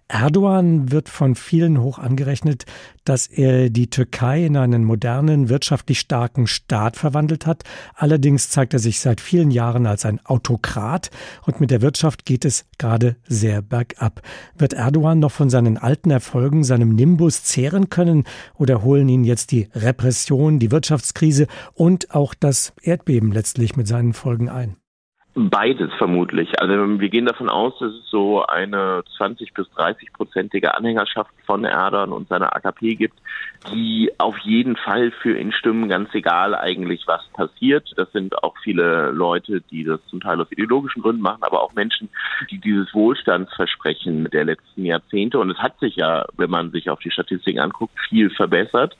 Erdogan 0.08 0.92
wird 0.92 1.10
von 1.10 1.34
vielen 1.34 1.82
hoch 1.82 1.98
angerechnet, 1.98 2.66
dass 3.06 3.26
er 3.26 3.72
die 3.72 3.90
Türkei 3.90 4.46
in 4.46 4.56
einen 4.56 4.84
modernen, 4.84 5.50
wirtschaftlich 5.50 6.00
starken 6.00 6.46
Staat 6.46 6.96
verwandelt 6.96 7.48
hat. 7.48 7.64
Allerdings 7.96 8.52
zeigt 8.52 8.74
er 8.74 8.80
sich 8.80 9.00
seit 9.00 9.20
vielen 9.20 9.50
Jahren 9.50 9.88
als 9.88 10.06
ein 10.06 10.24
Autokrat 10.24 11.10
und 11.48 11.60
mit 11.60 11.72
der 11.72 11.82
Wirtschaft 11.82 12.26
geht 12.26 12.46
es 12.46 12.66
gerade 12.78 13.16
sehr 13.28 13.64
bergab. 13.64 14.22
Wird 14.56 14.74
Erdogan 14.74 15.18
noch 15.18 15.32
von 15.32 15.50
seinen 15.50 15.80
alten 15.80 16.12
Erfolgen, 16.12 16.64
seinem 16.64 16.94
Nimbus 16.94 17.44
zehren 17.44 17.90
können 17.90 18.26
oder 18.54 18.84
holen 18.84 19.10
ihn 19.10 19.24
jetzt 19.24 19.52
die 19.52 19.70
Repression, 19.74 20.60
die 20.60 20.70
Wirtschaftskrise 20.70 21.48
und 21.74 22.14
auch 22.14 22.36
das 22.36 22.74
Erdbeben 22.84 23.32
letztlich 23.32 23.76
mit 23.76 23.88
seinen 23.88 24.14
Folgen 24.14 24.50
ein? 24.50 24.76
Beides 25.38 25.92
vermutlich. 25.98 26.62
Also 26.62 26.98
wir 26.98 27.10
gehen 27.10 27.25
davon 27.25 27.50
aus, 27.50 27.77
dass 27.80 27.92
es 27.92 28.10
so 28.10 28.46
eine 28.46 29.04
20 29.18 29.54
bis 29.54 29.70
30 29.72 30.13
prozentige 30.13 30.75
Anhängerschaft 30.75 31.30
von 31.46 31.65
Erdogan 31.65 32.13
und 32.13 32.30
seiner 32.30 32.56
AKP 32.56 32.96
gibt, 32.96 33.20
die 33.74 34.13
auf 34.18 34.38
jeden 34.39 34.77
Fall 34.77 35.12
für 35.12 35.38
ihn 35.38 35.51
stimmen, 35.51 35.89
ganz 35.89 36.13
egal 36.13 36.56
eigentlich, 36.56 37.04
was 37.06 37.27
passiert. 37.34 37.92
Das 37.98 38.10
sind 38.13 38.42
auch 38.44 38.56
viele 38.63 39.12
Leute, 39.12 39.60
die 39.60 39.84
das 39.84 40.00
zum 40.08 40.22
Teil 40.22 40.39
aus 40.39 40.51
ideologischen 40.51 41.01
Gründen 41.01 41.22
machen, 41.22 41.44
aber 41.44 41.62
auch 41.62 41.74
Menschen, 41.74 42.08
die 42.50 42.60
dieses 42.60 42.94
Wohlstandsversprechen 42.94 44.30
der 44.32 44.46
letzten 44.46 44.86
Jahrzehnte, 44.86 45.39
und 45.39 45.50
es 45.50 45.58
hat 45.58 45.77
sich 45.82 45.98
ja, 45.98 46.25
wenn 46.38 46.50
man 46.50 46.72
sich 46.72 46.89
auf 46.89 47.00
die 47.00 47.12
Statistiken 47.12 47.60
anguckt, 47.60 48.00
viel 48.08 48.30
verbessert, 48.30 48.96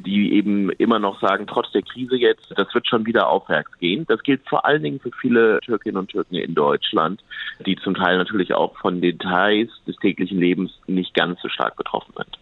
die 0.00 0.34
eben 0.34 0.70
immer 0.72 0.98
noch 0.98 1.18
sagen, 1.20 1.46
trotz 1.46 1.72
der 1.72 1.82
Krise 1.82 2.16
jetzt, 2.16 2.52
das 2.56 2.72
wird 2.74 2.86
schon 2.86 3.06
wieder 3.06 3.28
aufwärts 3.28 3.70
gehen. 3.78 4.04
Das 4.06 4.22
gilt 4.22 4.46
vor 4.48 4.66
allen 4.66 4.82
Dingen 4.82 5.00
für 5.00 5.10
viele 5.20 5.60
Türkinnen 5.78 5.98
und 5.98 6.10
Türken 6.10 6.34
in 6.34 6.54
Deutschland, 6.54 7.22
die 7.64 7.76
zum 7.76 7.94
Teil 7.94 8.18
natürlich 8.18 8.52
auch 8.54 8.76
von 8.78 9.00
Details 9.00 9.70
des 9.86 9.96
täglichen 9.96 10.38
Lebens 10.38 10.72
nicht 10.86 11.14
ganz 11.14 11.40
so 11.40 11.48
stark 11.48 11.76
betroffen 11.76 12.12
sind. 12.16 12.38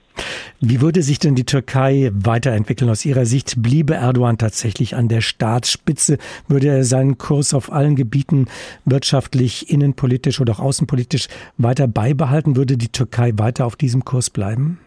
Wie 0.60 0.80
würde 0.80 1.02
sich 1.02 1.18
denn 1.18 1.34
die 1.34 1.44
Türkei 1.44 2.10
weiterentwickeln 2.14 2.90
aus 2.90 3.04
Ihrer 3.04 3.26
Sicht? 3.26 3.62
Bliebe 3.62 3.94
Erdogan 3.94 4.38
tatsächlich 4.38 4.96
an 4.96 5.08
der 5.08 5.20
Staatsspitze? 5.20 6.16
Würde 6.48 6.68
er 6.68 6.84
seinen 6.84 7.18
Kurs 7.18 7.52
auf 7.52 7.70
allen 7.70 7.96
Gebieten 7.96 8.46
wirtschaftlich, 8.86 9.68
innenpolitisch 9.68 10.40
oder 10.40 10.54
auch 10.54 10.60
außenpolitisch 10.60 11.28
weiter 11.58 11.86
beibehalten? 11.86 12.56
Würde 12.56 12.78
die 12.78 12.88
Türkei 12.88 13.32
weiter 13.36 13.66
auf 13.66 13.76
diesem 13.76 14.06
Kurs 14.06 14.30
bleiben? 14.30 14.78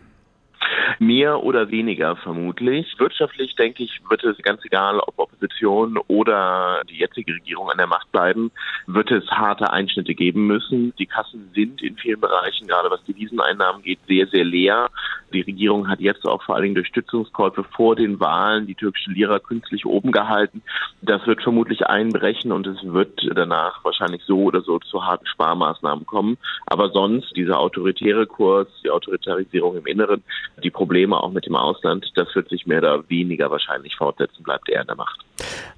Mehr 1.02 1.44
oder 1.44 1.72
weniger 1.72 2.18
vermutlich. 2.18 2.94
Wirtschaftlich 2.98 3.56
denke 3.56 3.84
ich, 3.84 4.02
wird 4.10 4.22
es 4.26 4.38
ganz 4.40 4.66
egal, 4.66 5.00
ob 5.00 5.18
Opposition 5.18 5.98
oder 6.08 6.82
die 6.90 6.98
jetzige 6.98 7.36
Regierung 7.36 7.70
an 7.70 7.78
der 7.78 7.88
Macht 7.88 8.12
bleiben, 8.12 8.52
wird 8.86 9.10
es 9.10 9.26
harte 9.32 9.72
Einschnitte 9.72 10.14
geben 10.14 10.46
müssen. 10.46 10.94
Die 11.00 11.06
Kassen 11.06 11.52
sind 11.56 11.82
in 11.82 11.96
vielen 11.96 12.20
Bereichen, 12.20 12.68
gerade 12.68 12.90
was 12.90 13.02
die 13.06 13.16
Wieseneinnahmen 13.16 13.82
geht, 13.82 14.00
sehr, 14.10 14.28
sehr 14.28 14.44
leer. 14.44 14.90
Die 15.32 15.42
Regierung 15.42 15.88
hat 15.88 16.02
jetzt 16.02 16.26
auch 16.26 16.44
vor 16.44 16.56
allen 16.56 16.64
Dingen 16.64 16.76
durch 16.76 16.88
Stützungskäufe 16.88 17.64
vor 17.64 17.96
den 17.96 18.20
Wahlen 18.20 18.68
die 18.68 18.76
türkische 18.76 19.12
Lira 19.12 19.40
künstlich 19.40 19.86
oben 19.86 20.12
gehalten. 20.12 20.62
Das 21.02 21.26
wird 21.28 21.42
vermutlich 21.42 21.86
einbrechen 21.86 22.52
und 22.52 22.68
es 22.68 22.78
wird 22.84 23.26
danach 23.36 23.86
wahrscheinlich 23.86 24.24
so 24.26 24.44
oder 24.44 24.62
so 24.62 24.80
zu 24.80 25.06
harten 25.06 25.28
Sparmaßnahmen 25.28 26.06
kommen. 26.06 26.38
Aber 26.66 26.90
sonst 26.90 27.34
dieser 27.38 27.60
autoritäre 27.60 28.28
Kurs, 28.28 28.68
die 28.84 28.90
Autoritarisierung 28.90 29.78
im 29.78 29.86
Inneren, 29.86 30.24
die 30.62 30.72
Probleme 30.72 30.89
auch 31.14 31.32
mit 31.32 31.46
dem 31.46 31.56
Ausland, 31.56 32.12
das 32.16 32.34
wird 32.36 32.50
sich 32.50 32.66
mehr 32.66 32.80
oder 32.80 33.10
weniger 33.10 33.50
wahrscheinlich 33.52 33.96
fortsetzen, 33.96 34.44
bleibt 34.44 34.70
er 34.70 34.82
in 34.82 34.88
der 34.88 34.96
Macht. 34.96 35.20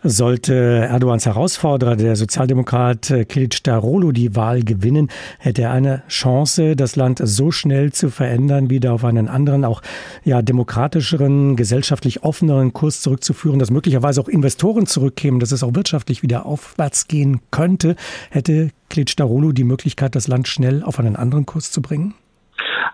Sollte 0.03 0.53
Erdogans 0.53 1.25
Herausforderer, 1.25 1.95
der 1.95 2.15
Sozialdemokrat 2.15 3.13
Kilic 3.29 3.63
Darolo, 3.63 4.11
die 4.11 4.35
Wahl 4.35 4.63
gewinnen, 4.63 5.09
hätte 5.37 5.63
er 5.63 5.71
eine 5.71 6.03
Chance, 6.07 6.75
das 6.75 6.95
Land 6.95 7.19
so 7.23 7.51
schnell 7.51 7.91
zu 7.91 8.09
verändern, 8.09 8.69
wieder 8.69 8.93
auf 8.93 9.05
einen 9.05 9.27
anderen, 9.27 9.63
auch 9.65 9.81
ja, 10.23 10.41
demokratischeren, 10.41 11.55
gesellschaftlich 11.55 12.23
offeneren 12.23 12.73
Kurs 12.73 13.01
zurückzuführen, 13.01 13.59
dass 13.59 13.69
möglicherweise 13.69 14.21
auch 14.21 14.27
Investoren 14.27 14.87
zurückkämen, 14.87 15.39
dass 15.39 15.51
es 15.51 15.63
auch 15.63 15.75
wirtschaftlich 15.75 16.23
wieder 16.23 16.45
aufwärts 16.45 17.07
gehen 17.07 17.41
könnte, 17.51 17.95
hätte 18.31 18.69
Kilic 18.89 19.15
Darolo 19.15 19.51
die 19.51 19.63
Möglichkeit, 19.63 20.15
das 20.15 20.27
Land 20.27 20.47
schnell 20.47 20.83
auf 20.83 20.99
einen 20.99 21.15
anderen 21.15 21.45
Kurs 21.45 21.71
zu 21.71 21.81
bringen? 21.81 22.15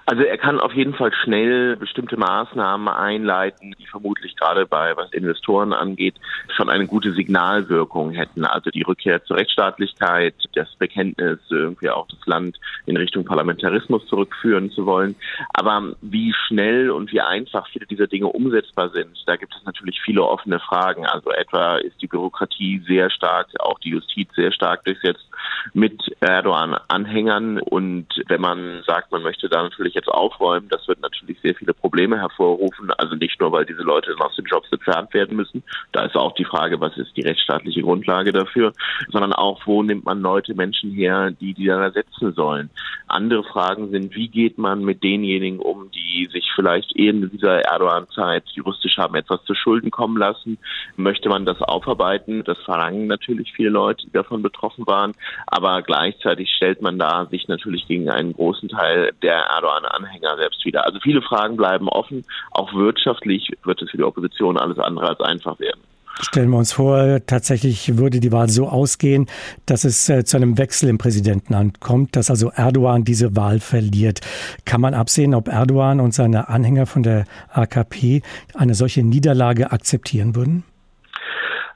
Also 0.06 0.24
er 0.24 0.38
kann 0.38 0.60
auf 0.60 0.74
jeden 0.74 0.94
Fall 0.94 1.12
schnell 1.14 1.76
bestimmte 1.76 2.18
Maßnahmen 2.18 2.88
einleiten, 2.88 3.76
die 3.78 3.86
vermutlich 3.88 4.36
gerade 4.36 4.66
bei 4.66 4.96
was 4.96 5.12
Investoren 5.12 5.74
angeht, 5.74 6.16
schon 6.56 6.70
eine 6.70 6.88
gute 6.88 7.14
Signalwirkung 7.14 8.12
hätten. 8.12 8.46
Also 8.46 8.70
die 8.70 8.84
Rückkehr 8.84 9.24
zur 9.26 9.38
Rechtsstaatlichkeit, 9.38 10.36
das 10.54 10.74
Bekenntnis, 10.76 11.40
irgendwie 11.50 11.90
auch 11.90 12.08
das 12.08 12.26
Land 12.26 12.58
in 12.86 12.98
Richtung 12.98 13.26
Parlamentarismus 13.26 14.06
zurückführen 14.08 14.72
zu 14.72 14.86
wollen. 14.86 15.16
Aber 15.54 15.96
wie 16.02 16.34
schnell 16.48 16.90
und 16.90 17.12
wie 17.12 17.22
einfach 17.22 17.68
viele 17.68 17.86
dieser 17.86 18.08
Dinge 18.08 18.28
umsetzbar 18.28 18.90
sind, 18.90 19.18
da 19.26 19.36
gibt 19.36 19.56
es 19.56 19.66
natürlich 19.66 20.02
viele 20.02 20.24
offene 20.24 20.60
Fragen. 20.60 21.06
Also 21.06 21.32
etwa 21.32 21.78
ist 21.78 22.02
die 22.02 22.08
Bürokratie 22.08 22.82
sehr 22.88 23.10
stark, 23.10 23.48
auch 23.60 23.80
die 23.80 23.90
Justiz 23.90 24.30
sehr 24.36 24.52
stark 24.52 24.86
durchsetzt 24.86 25.28
mit 25.74 26.02
Erdogan-Anhängern. 26.22 27.60
Und 27.60 28.08
wenn 28.28 28.42
man 28.42 28.84
sagt, 28.86 29.12
man 29.12 29.24
möchte 29.24 29.50
da 29.50 29.64
natürlich 29.64 29.87
jetzt 29.94 30.10
aufräumen, 30.10 30.70
das 30.70 30.88
wird 30.88 31.02
natürlich 31.02 31.40
sehr 31.42 31.56
viele 31.56 31.74
Probleme 31.74 32.20
hervorrufen. 32.20 32.92
Also 32.98 33.16
nicht 33.16 33.40
nur, 33.40 33.52
weil 33.52 33.66
diese 33.66 33.82
Leute 33.82 34.12
dann 34.12 34.28
aus 34.28 34.36
den 34.36 34.46
Jobs 34.46 34.72
entfernt 34.72 35.14
werden 35.14 35.36
müssen. 35.36 35.64
Da 35.92 36.06
ist 36.06 36.16
auch 36.16 36.34
die 36.36 36.46
Frage, 36.46 36.80
was 36.80 36.98
ist 36.98 37.16
die 37.16 37.22
rechtsstaatliche 37.22 37.82
Grundlage 37.82 38.32
dafür, 38.32 38.74
sondern 39.10 39.34
auch, 39.34 39.62
wo 39.66 39.84
nimmt 39.84 40.06
man 40.06 40.22
Leute, 40.22 40.54
Menschen 40.56 40.92
her, 40.92 41.32
die 41.32 41.54
die 41.54 41.66
dann 41.66 41.82
ersetzen 41.82 42.34
sollen. 42.34 42.70
Andere 43.08 43.44
Fragen 43.44 43.90
sind, 43.90 44.16
wie 44.16 44.28
geht 44.28 44.58
man 44.58 44.84
mit 44.84 45.04
denjenigen 45.04 45.60
um, 45.60 45.90
die 45.92 46.28
sich 46.32 46.52
vielleicht 46.56 46.92
in 46.94 47.30
dieser 47.30 47.62
Erdogan-Zeit 47.62 48.44
juristisch 48.50 48.98
haben 48.98 49.16
etwas 49.16 49.44
zu 49.46 49.56
Schulden 49.56 49.92
kommen 49.92 50.18
lassen? 50.18 50.58
Möchte 50.96 51.30
man 51.30 51.46
das 51.46 51.62
aufarbeiten? 51.62 52.44
Das 52.44 52.58
verlangen 52.60 53.08
natürlich 53.08 53.54
viele 53.54 53.70
Leute, 53.70 54.06
die 54.06 54.12
davon 54.12 54.42
betroffen 54.42 54.86
waren. 54.88 55.14
Aber 55.46 55.82
gleichzeitig 55.82 56.52
stellt 56.52 56.82
man 56.82 57.00
da 57.00 57.26
sich 57.28 57.48
natürlich 57.48 57.88
gegen 57.88 58.10
einen 58.10 58.34
großen 58.34 58.70
Teil 58.70 59.14
der 59.22 59.52
Erdogan-Anhänger 59.68 60.38
selbst 60.38 60.66
wieder. 60.66 60.86
Also 60.86 61.00
viele 61.02 61.22
Fragen 61.22 61.58
bleiben 61.58 61.90
offen. 61.90 62.26
Auch 62.52 62.74
wirtschaftlich 62.74 63.52
wird 63.64 63.82
es 63.82 63.92
für 63.92 63.98
die 63.98 64.04
Opposition 64.04 64.58
alles 64.58 64.80
andere 64.80 65.10
als 65.10 65.22
einfach 65.22 65.60
werden. 65.60 65.82
Stellen 66.20 66.50
wir 66.50 66.58
uns 66.58 66.74
vor, 66.74 67.20
tatsächlich 67.28 67.98
würde 67.98 68.20
die 68.20 68.32
Wahl 68.32 68.50
so 68.50 68.68
ausgehen, 68.68 69.28
dass 69.68 69.84
es 69.84 70.10
äh, 70.10 70.26
zu 70.26 70.38
einem 70.38 70.58
Wechsel 70.58 70.90
im 70.90 70.98
Präsidentenamt 70.98 71.80
kommt, 71.80 72.16
dass 72.16 72.32
also 72.32 72.50
Erdogan 72.50 73.04
diese 73.04 73.36
Wahl 73.36 73.60
verliert. 73.60 74.22
Kann 74.66 74.82
man 74.82 74.96
absehen, 74.96 75.36
ob 75.36 75.48
Erdogan 75.48 76.00
und 76.00 76.16
seine 76.16 76.50
Anhänger 76.50 76.88
von 76.88 77.04
der 77.04 77.26
AKP 77.54 78.24
eine 78.56 78.74
solche 78.74 79.04
Niederlage 79.04 79.72
akzeptieren 79.72 80.36
würden? 80.36 80.64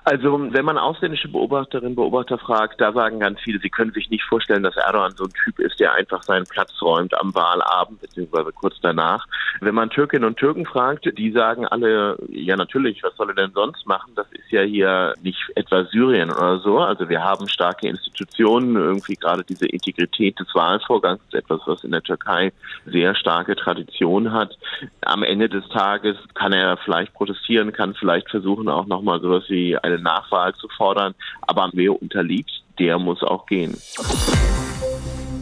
Also 0.04 0.52
wenn 0.52 0.66
man 0.66 0.80
ausländische 0.80 1.28
Beobachterinnen 1.28 1.96
Beobachter 1.96 2.40
fragt, 2.40 2.82
da 2.82 2.92
sagen 2.92 3.20
ganz 3.20 3.40
viele, 3.42 3.60
sie 3.60 3.70
können 3.70 3.92
sich 3.92 4.10
nicht 4.10 4.24
vorstellen, 4.24 4.64
dass 4.64 4.76
Erdogan 4.76 5.12
so 5.16 5.26
ein 5.26 5.34
Typ 5.44 5.60
ist, 5.60 5.80
der 5.80 5.94
einfach 5.94 6.24
seinen 6.24 6.46
Platz 6.46 6.72
räumt 6.82 7.14
am 7.20 7.36
Wahlabend 7.36 8.02
beziehungsweise 8.02 8.52
kurz 8.52 8.76
danach. 8.82 9.28
Wenn 9.60 9.76
man 9.76 9.92
Türkinnen 9.92 10.26
und 10.26 10.38
Türken 10.38 10.66
fragt, 10.66 11.08
die 11.18 11.32
sagen 11.32 11.68
alle, 11.68 12.18
ja 12.30 12.56
natürlich, 12.56 13.04
was 13.04 13.16
soll 13.16 13.30
er 13.30 13.36
denn 13.36 13.52
sonst 13.52 13.86
machen? 13.86 14.14
Das 14.16 14.26
ist 14.32 14.50
ja 14.50 14.62
hier 14.62 15.14
nicht 15.22 15.40
etwa 15.56 15.84
Syrien 15.86 16.32
oder 16.32 16.58
so. 16.60 16.80
Also 16.80 17.08
wir 17.08 17.24
haben 17.24 17.48
starke 17.48 17.88
Institutionen, 17.88 18.76
irgendwie 18.76 19.16
gerade 19.16 19.44
diese 19.44 19.68
Integrität 19.68 20.40
des 20.40 20.48
Wahlvorgangs 20.56 21.22
ist 21.28 21.36
etwas, 21.36 21.62
was 21.68 21.84
in 21.84 21.92
der 21.92 22.02
Türkei 22.02 22.52
sehr 22.88 23.14
starke 23.14 23.56
Tradition 23.56 24.32
hat. 24.32 24.58
Am 25.02 25.22
Ende 25.22 25.48
des 25.48 25.68
Tages 25.70 26.18
kann 26.34 26.54
er 26.54 26.78
vielleicht 26.78 27.14
protestieren, 27.14 27.72
kann 27.72 27.94
vielleicht 27.94 28.32
versuchen 28.32 28.68
auch 28.68 28.88
nochmal 28.88 29.22
sowas 29.22 29.44
wie 29.48 29.78
eine 29.92 30.02
Nachwahl 30.02 30.54
zu 30.56 30.68
fordern. 30.70 31.14
Aber 31.42 31.70
wer 31.74 32.02
unterliegt, 32.02 32.52
der 32.80 32.98
muss 33.00 33.22
auch 33.24 33.46
gehen. 33.46 33.76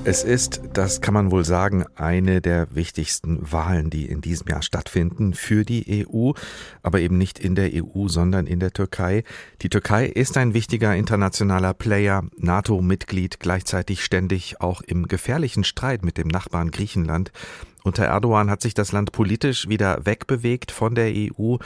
Es 0.05 0.23
ist, 0.23 0.61
das 0.73 1.01
kann 1.01 1.13
man 1.13 1.29
wohl 1.29 1.43
sagen, 1.43 1.85
eine 1.95 2.39
der 2.41 2.73
wichtigsten 2.73 3.51
Wahlen, 3.51 3.89
die 3.89 4.05
in 4.05 4.21
diesem 4.21 4.47
Jahr 4.47 4.61
stattfinden 4.61 5.33
für 5.33 5.65
die 5.65 6.07
EU, 6.07 6.31
aber 6.81 7.01
eben 7.01 7.17
nicht 7.17 7.37
in 7.37 7.53
der 7.53 7.69
EU, 7.73 8.07
sondern 8.07 8.47
in 8.47 8.61
der 8.61 8.71
Türkei. 8.71 9.23
Die 9.61 9.69
Türkei 9.69 10.05
ist 10.05 10.37
ein 10.37 10.53
wichtiger 10.53 10.95
internationaler 10.95 11.73
Player, 11.73 12.23
NATO-Mitglied, 12.37 13.41
gleichzeitig 13.41 14.03
ständig 14.03 14.61
auch 14.61 14.81
im 14.81 15.07
gefährlichen 15.07 15.65
Streit 15.65 16.03
mit 16.03 16.17
dem 16.17 16.29
Nachbarn 16.29 16.71
Griechenland. 16.71 17.33
Unter 17.83 18.05
Erdogan 18.05 18.49
hat 18.49 18.61
sich 18.61 18.73
das 18.73 18.93
Land 18.93 19.11
politisch 19.11 19.67
wieder 19.67 20.05
wegbewegt 20.05 20.71
von 20.71 20.95
der 20.95 21.11
EU 21.13 21.57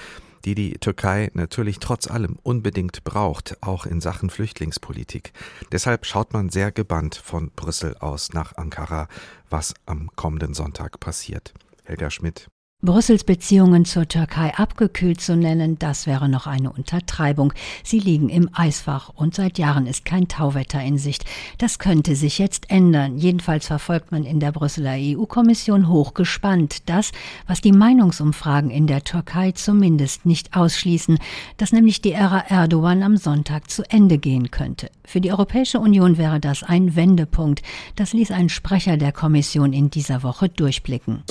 die 0.46 0.56
die 0.56 0.74
Türkei 0.74 1.32
natürlich 1.34 1.80
trotz 1.80 2.08
allem 2.08 2.38
unbedingt 2.44 3.04
braucht, 3.04 3.58
auch 3.62 3.86
in 3.86 4.02
Sachen 4.02 4.30
Flüchtlingspolitik. 4.30 5.34
Deshalb 5.72 6.06
schaut 6.06 6.34
man 6.34 6.50
sehr 6.50 6.72
gebannt 6.72 7.16
von 7.16 7.52
Brüssel 7.56 7.96
aus 7.98 8.34
nach 8.34 8.58
Ankara, 8.58 9.08
was 9.50 9.74
am 9.86 10.10
kommenden 10.16 10.54
Sonntag 10.54 11.00
passiert. 11.00 11.54
Helga 11.86 12.10
Schmidt. 12.10 12.53
Brüssels 12.86 13.24
Beziehungen 13.24 13.86
zur 13.86 14.10
Türkei 14.10 14.54
abgekühlt 14.56 15.22
zu 15.22 15.38
nennen, 15.38 15.80
das 15.80 16.06
wäre 16.06 16.28
noch 16.28 16.48
eine 16.48 16.70
Untertreibung. 16.70 17.54
Sie 17.82 17.98
liegen 18.00 18.28
im 18.28 18.50
Eisfach 18.52 19.08
und 19.16 19.34
seit 19.34 19.58
Jahren 19.58 19.88
ist 19.88 20.04
kein 20.04 20.28
Tauwetter 20.28 20.82
in 20.82 20.98
Sicht. 20.98 21.24
Das 21.60 21.80
könnte 21.80 22.18
sich 22.18 22.40
jetzt 22.40 22.70
ändern. 22.70 23.18
Jedenfalls 23.18 23.68
verfolgt 23.68 24.12
man 24.12 24.26
in 24.26 24.42
der 24.42 24.52
Brüsseler 24.52 24.96
EU-Kommission 24.98 25.88
hochgespannt 25.88 26.90
das, 26.90 27.14
was 27.48 27.62
die 27.62 27.72
Meinungsumfragen 27.72 28.70
in 28.70 28.86
der 28.86 29.06
Türkei 29.06 29.54
zumindest 29.54 30.26
nicht 30.26 30.54
ausschließen, 30.54 31.20
dass 31.56 31.72
nämlich 31.72 32.02
die 32.02 32.12
Ära 32.12 32.40
Erdogan 32.50 33.02
am 33.02 33.16
Sonntag 33.16 33.70
zu 33.72 33.90
Ende 33.90 34.18
gehen 34.18 34.52
könnte. 34.52 34.90
Für 35.06 35.22
die 35.22 35.32
Europäische 35.32 35.80
Union 35.80 36.18
wäre 36.18 36.40
das 36.40 36.64
ein 36.64 36.96
Wendepunkt. 36.96 37.62
Das 37.96 38.14
ließ 38.14 38.32
ein 38.32 38.50
Sprecher 38.50 38.98
der 38.98 39.12
Kommission 39.12 39.74
in 39.74 39.90
dieser 39.90 40.24
Woche 40.24 40.50
durchblicken. 40.50 41.24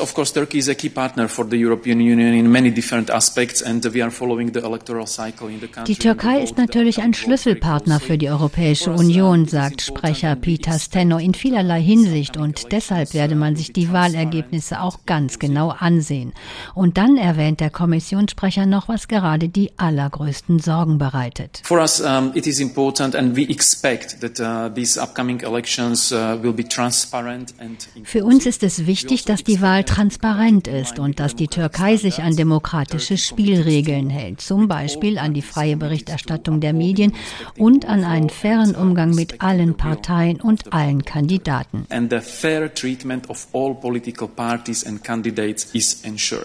Die 5.87 5.97
Türkei 5.97 6.43
ist 6.43 6.59
natürlich 6.59 7.02
ein 7.02 7.14
Schlüsselpartner 7.14 8.00
für 8.00 8.19
die 8.19 8.29
Europäische 8.29 8.93
Union, 8.93 9.49
sagt 9.49 9.83
Sprecher 9.83 10.37
Peter 10.37 10.79
Steno 10.79 11.19
in 11.19 11.35
vielerlei 11.35 11.81
Hinsicht 11.81 12.37
und 12.37 12.73
deshalb 12.73 13.14
werde 13.14 13.35
man 13.35 13.57
sich 13.57 13.73
die 13.73 13.91
Wahlergebnisse 13.93 14.81
auch 14.81 15.07
ganz 15.07 15.38
genau 15.38 15.71
ansehen. 15.71 16.33
Und 16.75 16.99
dann 16.99 17.17
erwähnt 17.17 17.61
der 17.61 17.71
Kommissionssprecher 17.71 18.67
noch, 18.67 18.88
was 18.88 19.09
gerade 19.09 19.49
die 19.49 19.73
allergrößten 19.79 20.59
Sorgen 20.59 20.99
bereitet. 20.99 21.62
For 21.64 21.81
us, 21.81 22.00
um, 22.00 22.33
it 22.35 22.47
is 22.47 22.61
important 22.61 23.14
and 23.14 23.37
we 23.37 23.43
Für 28.04 28.25
uns 28.25 28.47
ist 28.47 28.62
es 28.62 28.87
wichtig, 28.87 29.25
dass 29.25 29.45
die 29.45 29.61
Wahl 29.61 29.85
transparent 29.85 30.69
ist 30.69 30.99
und 30.99 31.21
dass 31.21 31.37
die 31.37 31.49
Türkei 31.49 31.97
sich 31.97 32.23
an 32.23 32.35
demokratische 32.37 33.16
Spielregeln 33.16 34.11
hält, 34.11 34.40
zum 34.40 34.69
Beispiel 34.69 35.19
an 35.19 35.35
die 35.35 35.42
freie 35.42 35.76
Berichterstattung 35.76 36.61
der 36.61 36.73
Medien 36.73 37.12
und 37.57 37.87
an 37.87 38.04
einen 38.04 38.31
fairen 38.31 38.75
Umgang 38.75 39.14
mit 39.14 39.42
allen 39.42 39.76
Parteien 39.76 40.40
und 40.40 40.73
allen 40.73 41.04
Kandidaten. 41.04 41.87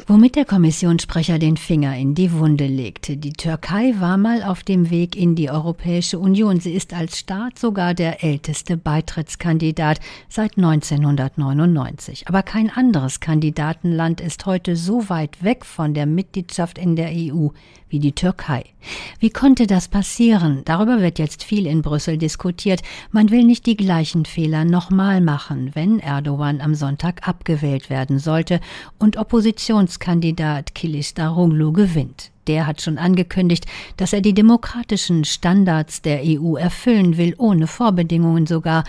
Womit 0.07 0.35
der 0.35 0.45
Kommissionssprecher 0.45 1.39
den 1.39 1.57
Finger 1.57 1.97
in 1.97 2.15
die 2.15 2.31
Wunde 2.33 2.67
legte. 2.67 3.17
Die 3.17 3.33
Türkei 3.33 3.93
war 3.99 4.17
mal 4.17 4.43
auf 4.43 4.63
dem 4.63 4.89
Weg 4.89 5.15
in 5.15 5.35
die 5.35 5.49
Europäische 5.49 6.19
Union. 6.19 6.59
Sie 6.59 6.73
ist 6.73 6.93
als 6.93 7.06
Staat 7.15 7.59
sogar 7.59 7.93
der 7.93 8.23
älteste 8.23 8.77
Beitrittskandidat 8.77 9.99
seit 10.29 10.57
1999. 10.57 12.27
Aber 12.27 12.43
kein 12.43 12.69
anderes 12.69 13.19
Kandidatenland 13.19 14.21
ist 14.21 14.45
heute 14.45 14.75
so 14.75 15.09
weit 15.09 15.43
weg 15.43 15.65
von 15.65 15.93
der 15.93 16.05
Mitgliedschaft 16.05 16.77
in 16.77 16.95
der 16.95 17.09
EU 17.11 17.49
wie 17.89 17.99
die 17.99 18.13
Türkei. 18.13 18.65
Wie 19.19 19.29
konnte 19.29 19.67
das 19.67 19.87
passieren? 19.87 20.61
Darüber 20.65 21.01
wird 21.01 21.19
jetzt 21.19 21.43
viel 21.43 21.67
in 21.67 21.81
Brüssel 21.81 22.17
diskutiert. 22.17 22.81
Man 23.11 23.29
will 23.29 23.43
nicht 23.43 23.65
die 23.65 23.77
gleichen 23.77 24.25
Fehler 24.25 24.65
nochmal 24.65 25.21
machen, 25.21 25.71
wenn 25.73 25.99
Erdogan 25.99 26.61
am 26.61 26.75
Sonntag 26.75 27.27
abgewählt 27.27 27.89
werden 27.89 28.19
sollte 28.19 28.59
und 28.99 29.17
Oppositionskandidat 29.17 30.75
Kilisdaroglu 30.75 31.71
gewinnt. 31.71 32.31
Der 32.47 32.65
hat 32.67 32.81
schon 32.81 32.97
angekündigt, 32.97 33.65
dass 33.97 34.13
er 34.13 34.21
die 34.21 34.33
demokratischen 34.33 35.25
Standards 35.25 36.01
der 36.01 36.21
EU 36.23 36.55
erfüllen 36.55 37.17
will, 37.17 37.35
ohne 37.37 37.67
Vorbedingungen 37.67 38.47
sogar. 38.47 38.83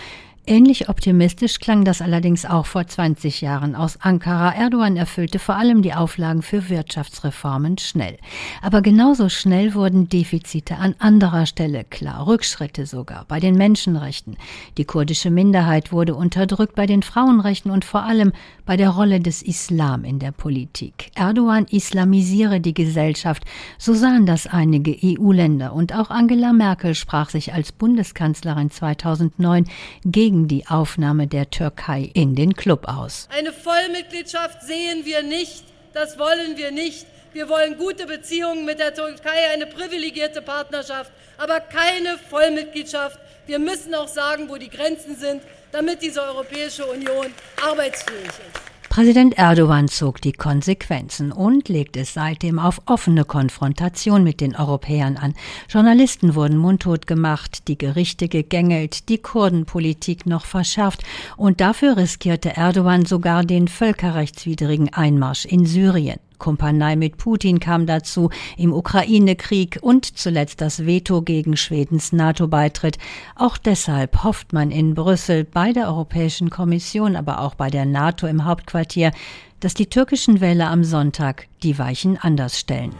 Ähnlich 0.49 0.88
optimistisch 0.88 1.61
klang 1.61 1.85
das 1.85 2.00
allerdings 2.00 2.47
auch 2.47 2.64
vor 2.64 2.87
20 2.87 3.43
Jahren 3.43 3.75
aus 3.75 4.00
Ankara. 4.00 4.55
Erdogan 4.55 4.97
erfüllte 4.97 5.38
vor 5.38 5.57
allem 5.57 5.83
die 5.83 5.93
Auflagen 5.93 6.40
für 6.40 6.71
Wirtschaftsreformen 6.71 7.76
schnell. 7.76 8.17
Aber 8.62 8.81
genauso 8.81 9.28
schnell 9.28 9.75
wurden 9.75 10.09
Defizite 10.09 10.76
an 10.76 10.95
anderer 11.00 11.45
Stelle 11.45 11.85
klar, 11.85 12.26
Rückschritte 12.26 12.87
sogar 12.87 13.26
bei 13.28 13.40
den 13.40 13.57
Menschenrechten. 13.57 14.38
Die 14.78 14.87
kurdische 14.87 15.31
Minderheit 15.31 15.93
wurde 15.93 16.14
unterdrückt 16.14 16.75
bei 16.75 16.87
den 16.87 17.02
Frauenrechten 17.02 17.71
und 17.71 17.85
vor 17.85 18.05
allem 18.05 18.33
bei 18.64 18.78
der 18.78 18.88
Rolle 18.88 19.21
des 19.21 19.43
Islam 19.43 20.05
in 20.05 20.19
der 20.19 20.33
Politik. 20.33 21.11
Erdogan 21.14 21.67
islamisiere 21.67 22.61
die 22.61 22.73
Gesellschaft, 22.73 23.45
so 23.76 23.93
sahen 23.93 24.25
das 24.25 24.47
einige 24.47 24.97
EU-Länder 25.05 25.75
und 25.75 25.95
auch 25.95 26.09
Angela 26.09 26.55
Merkel 26.55 26.95
sprach 26.95 27.28
sich 27.28 27.52
als 27.52 27.73
Bundeskanzlerin 27.73 28.71
2009 28.71 29.67
gegen 30.07 30.38
gegen 30.38 30.49
die 30.49 30.66
Aufnahme 30.68 31.26
der 31.26 31.50
Türkei 31.50 32.11
in 32.14 32.37
den 32.37 32.54
Club 32.54 32.87
aus. 32.87 33.28
Eine 33.37 33.52
Vollmitgliedschaft 33.52 34.62
sehen 34.62 35.04
wir 35.04 35.23
nicht, 35.23 35.64
das 35.95 36.18
wollen 36.18 36.57
wir 36.57 36.71
nicht. 36.71 37.07
Wir 37.33 37.49
wollen 37.49 37.76
gute 37.76 38.07
Beziehungen 38.07 38.64
mit 38.64 38.78
der 38.78 38.95
Türkei, 38.95 39.50
eine 39.52 39.66
privilegierte 39.66 40.40
Partnerschaft, 40.40 41.11
aber 41.38 41.61
keine 41.61 42.18
Vollmitgliedschaft. 42.30 43.18
Wir 43.47 43.59
müssen 43.59 43.95
auch 43.95 44.09
sagen, 44.09 44.49
wo 44.49 44.57
die 44.57 44.71
Grenzen 44.71 45.16
sind, 45.16 45.42
damit 45.73 46.02
diese 46.02 46.23
Europäische 46.23 46.87
Union 46.87 47.26
arbeitsfähig 47.62 48.26
ist. 48.28 48.77
Präsident 48.99 49.38
Erdogan 49.38 49.87
zog 49.87 50.21
die 50.21 50.33
Konsequenzen 50.33 51.31
und 51.31 51.69
legte 51.69 52.00
es 52.00 52.14
seitdem 52.14 52.59
auf 52.59 52.83
offene 52.87 53.25
Konfrontation 53.25 54.25
mit 54.25 54.40
den 54.40 54.57
Europäern 54.57 55.17
an. 55.17 55.35
Journalisten 55.69 56.35
wurden 56.35 56.57
mundtot 56.57 57.07
gemacht, 57.07 57.69
die 57.69 57.78
Gerichte 57.78 58.26
gegängelt, 58.26 59.09
die 59.09 59.19
Kurdenpolitik 59.19 60.26
noch 60.26 60.47
verschärft 60.47 61.05
und 61.37 61.61
dafür 61.61 61.97
riskierte 61.97 62.57
Erdogan 62.57 63.07
sogar 63.07 63.45
den 63.45 63.69
völkerrechtswidrigen 63.69 64.93
Einmarsch 64.93 65.45
in 65.45 65.64
Syrien. 65.64 66.19
Kumpanei 66.38 66.97
mit 66.97 67.16
Putin 67.16 67.61
kam 67.61 67.87
dazu, 67.87 68.30
im 68.57 68.73
Ukraine-Krieg 68.73 69.78
und 69.83 70.04
zuletzt 70.04 70.61
das 70.61 70.87
Veto 70.87 71.23
gegen 71.23 71.57
Schwedens 71.57 72.12
NATO-Beitritt. 72.12 72.99
Auch 73.35 73.59
deshalb 73.59 74.25
hofft 74.25 74.52
man 74.52 74.71
in 74.71 74.95
Brüssel 74.95 75.45
bei 75.45 75.73
der 75.73 75.88
Europäischen 75.88 76.50
Kommission, 76.50 77.16
aber 77.16 77.40
auch 77.40 77.54
bei 77.54 77.71
der 77.71 77.85
NATO 77.85 78.26
im 78.26 78.45
Hauptquartier, 78.45 79.12
dass 79.61 79.75
die 79.75 79.87
türkischen 79.87 80.40
Wähler 80.40 80.71
am 80.71 80.85
Sonntag 80.85 81.47
die 81.62 81.78
Weichen 81.78 82.16
anders 82.16 82.59
stellen. 82.59 82.95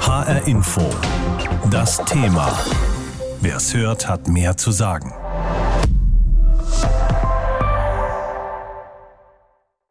HR 0.00 0.46
Info. 0.46 0.82
Das 1.70 2.02
Thema. 2.04 2.58
Wer 3.40 3.56
es 3.56 3.74
hört, 3.74 4.08
hat 4.08 4.28
mehr 4.28 4.56
zu 4.56 4.70
sagen. 4.70 5.12